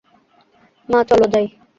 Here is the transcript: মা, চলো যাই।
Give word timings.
মা, 0.89 0.99
চলো 1.03 1.25
যাই। 1.33 1.45